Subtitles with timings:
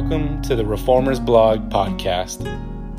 [0.00, 2.46] Welcome to the Reformers Blog podcast,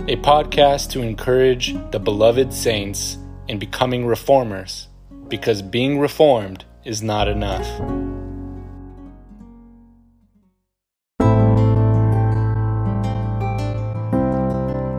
[0.10, 3.18] a podcast to encourage the beloved saints
[3.48, 4.90] in becoming reformers
[5.30, 7.66] because being reformed is not enough.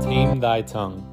[0.03, 1.05] Tame thy tongue.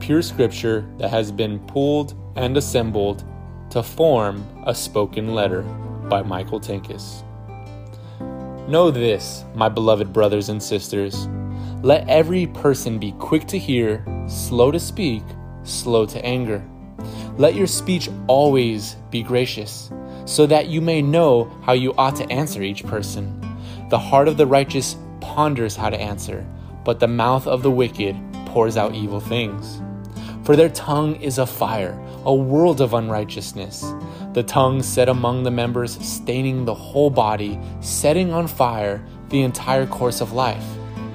[0.00, 3.22] Pure scripture that has been pulled and assembled
[3.68, 5.60] to form a spoken letter
[6.08, 7.25] by Michael Tankis.
[8.68, 11.28] Know this, my beloved brothers and sisters.
[11.82, 15.22] Let every person be quick to hear, slow to speak,
[15.62, 16.64] slow to anger.
[17.38, 19.92] Let your speech always be gracious,
[20.24, 23.40] so that you may know how you ought to answer each person.
[23.88, 26.44] The heart of the righteous ponders how to answer,
[26.84, 29.80] but the mouth of the wicked pours out evil things.
[30.42, 33.84] For their tongue is a fire, a world of unrighteousness.
[34.36, 39.86] The tongue set among the members, staining the whole body, setting on fire the entire
[39.86, 40.62] course of life,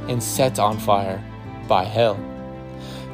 [0.08, 1.24] and set on fire
[1.68, 2.20] by hell.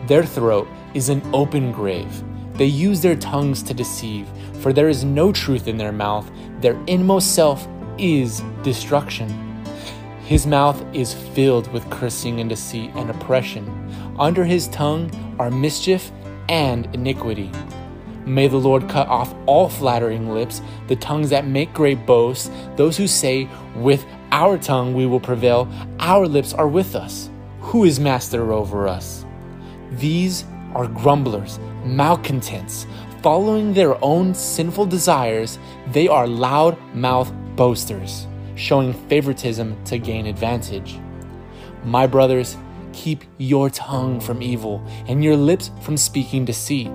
[0.06, 2.24] Their throat is an open grave.
[2.54, 4.30] They use their tongues to deceive,
[4.62, 6.32] for there is no truth in their mouth.
[6.62, 9.28] Their inmost self is destruction.
[10.24, 13.68] His mouth is filled with cursing and deceit and oppression.
[14.18, 16.14] Under his tongue are mischief
[16.48, 17.52] and iniquity.
[18.28, 22.98] May the Lord cut off all flattering lips, the tongues that make great boasts, those
[22.98, 25.66] who say, With our tongue we will prevail,
[26.00, 27.30] our lips are with us.
[27.62, 29.26] Who is master over us?
[29.92, 30.44] These
[30.76, 32.86] are grumblers, malcontents,
[33.24, 35.58] following their own sinful desires.
[35.94, 41.00] They are loud mouthed boasters, showing favoritism to gain advantage.
[41.86, 42.58] My brothers,
[42.92, 46.92] keep your tongue from evil and your lips from speaking deceit.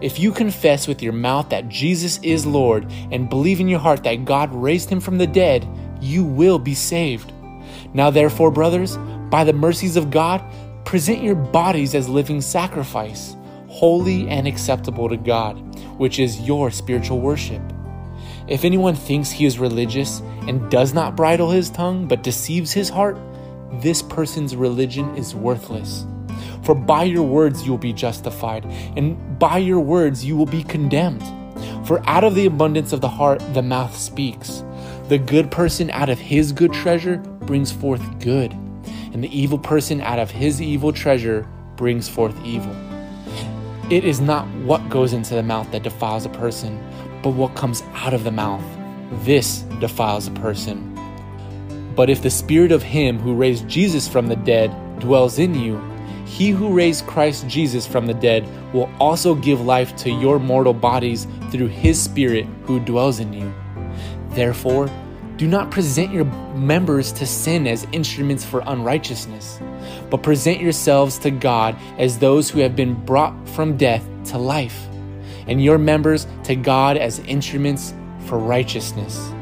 [0.00, 4.04] If you confess with your mouth that Jesus is Lord and believe in your heart
[4.04, 5.66] that God raised him from the dead,
[6.00, 7.32] you will be saved.
[7.94, 8.96] Now, therefore, brothers,
[9.30, 10.42] by the mercies of God,
[10.84, 13.36] present your bodies as living sacrifice,
[13.68, 15.56] holy and acceptable to God,
[15.98, 17.62] which is your spiritual worship.
[18.46, 22.88] If anyone thinks he is religious and does not bridle his tongue but deceives his
[22.88, 23.18] heart,
[23.82, 26.06] this person's religion is worthless.
[26.68, 30.62] For by your words you will be justified, and by your words you will be
[30.62, 31.22] condemned.
[31.86, 34.62] For out of the abundance of the heart the mouth speaks.
[35.08, 38.52] The good person out of his good treasure brings forth good,
[39.14, 42.76] and the evil person out of his evil treasure brings forth evil.
[43.90, 46.78] It is not what goes into the mouth that defiles a person,
[47.22, 48.62] but what comes out of the mouth.
[49.24, 50.94] This defiles a person.
[51.96, 55.80] But if the spirit of him who raised Jesus from the dead dwells in you,
[56.28, 60.74] he who raised Christ Jesus from the dead will also give life to your mortal
[60.74, 63.52] bodies through his Spirit who dwells in you.
[64.32, 64.90] Therefore,
[65.36, 69.58] do not present your members to sin as instruments for unrighteousness,
[70.10, 74.86] but present yourselves to God as those who have been brought from death to life,
[75.46, 77.94] and your members to God as instruments
[78.26, 79.32] for righteousness.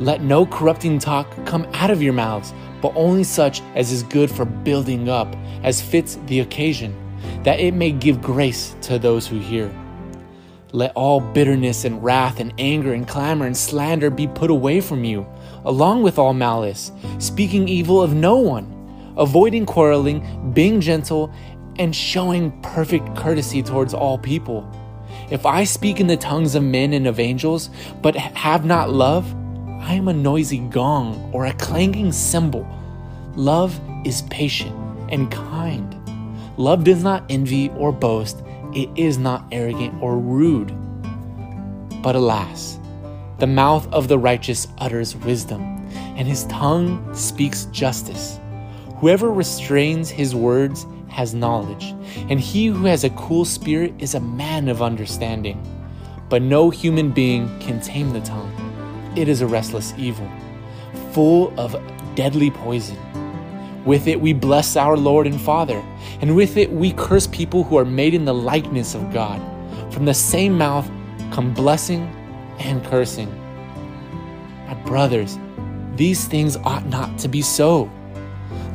[0.00, 2.52] Let no corrupting talk come out of your mouths
[2.84, 6.94] but only such as is good for building up, as fits the occasion,
[7.42, 9.74] that it may give grace to those who hear.
[10.72, 15.02] Let all bitterness and wrath and anger and clamor and slander be put away from
[15.02, 15.26] you,
[15.64, 18.66] along with all malice, speaking evil of no one,
[19.16, 21.32] avoiding quarreling, being gentle,
[21.78, 24.70] and showing perfect courtesy towards all people.
[25.30, 27.70] If I speak in the tongues of men and of angels,
[28.02, 29.34] but have not love,
[29.86, 32.66] I am a noisy gong or a clanging cymbal.
[33.36, 34.74] Love is patient
[35.10, 35.94] and kind.
[36.56, 38.42] Love does not envy or boast.
[38.72, 40.72] It is not arrogant or rude.
[42.02, 42.80] But alas,
[43.38, 45.60] the mouth of the righteous utters wisdom,
[46.16, 48.40] and his tongue speaks justice.
[49.00, 51.94] Whoever restrains his words has knowledge,
[52.30, 55.62] and he who has a cool spirit is a man of understanding.
[56.30, 58.63] But no human being can tame the tongue
[59.16, 60.30] it is a restless evil,
[61.12, 61.76] full of
[62.14, 62.98] deadly poison.
[63.84, 65.82] With it we bless our Lord and Father,
[66.20, 69.40] and with it we curse people who are made in the likeness of God.
[69.92, 70.90] From the same mouth
[71.30, 72.02] come blessing
[72.58, 73.30] and cursing.
[74.66, 75.38] My brothers,
[75.96, 77.90] these things ought not to be so.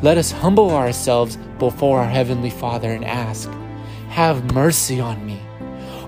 [0.02, 3.50] Let us humble ourselves before our Heavenly Father and ask,
[4.10, 5.42] Have mercy on me.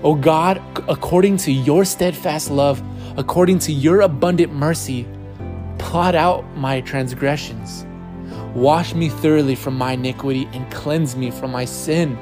[0.02, 2.82] O God, according to your steadfast love,
[3.16, 5.06] according to your abundant mercy,
[5.78, 7.86] plot out my transgressions.
[8.54, 12.18] Wash me thoroughly from my iniquity and cleanse me from my sin.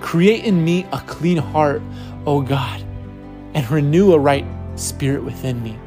[0.00, 1.82] Create in me a clean heart,
[2.26, 2.82] O God,
[3.54, 4.44] and renew a right
[4.76, 5.78] spirit within me.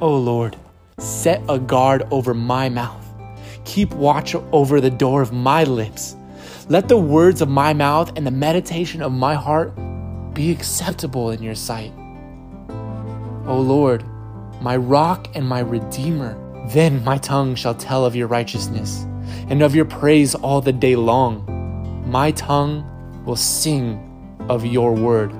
[0.00, 0.56] O Lord,
[1.00, 3.06] Set a guard over my mouth.
[3.64, 6.14] Keep watch over the door of my lips.
[6.68, 9.72] Let the words of my mouth and the meditation of my heart
[10.40, 11.92] be acceptable in your sight.
[13.46, 14.02] O Lord,
[14.62, 16.32] my rock and my redeemer.
[16.68, 19.04] Then my tongue shall tell of your righteousness
[19.50, 21.44] and of your praise all the day long.
[22.10, 22.86] My tongue
[23.26, 24.00] will sing
[24.48, 25.30] of your word,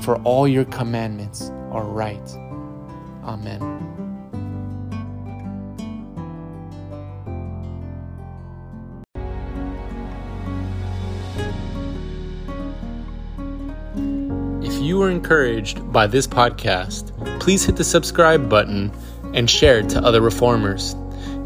[0.00, 2.28] for all your commandments are right.
[3.24, 3.87] Amen.
[14.98, 18.90] You were encouraged by this podcast, please hit the subscribe button
[19.32, 20.96] and share it to other reformers.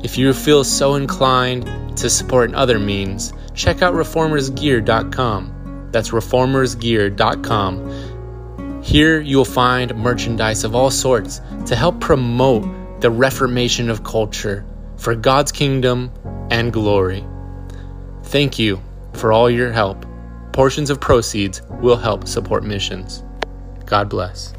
[0.02, 5.90] If you feel so inclined to support in other means, check out reformersgear.com.
[5.92, 8.82] That's reformersgear.com.
[8.82, 12.64] Here you will find merchandise of all sorts to help promote
[13.02, 14.64] the reformation of culture
[14.96, 16.10] for God's kingdom
[16.50, 17.22] and glory.
[18.22, 18.80] Thank you
[19.12, 20.06] for all your help.
[20.54, 23.22] Portions of proceeds will help support missions.
[23.92, 24.54] God bless.